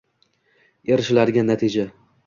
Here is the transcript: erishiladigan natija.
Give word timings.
erishiladigan 0.95 1.53
natija. 1.55 1.89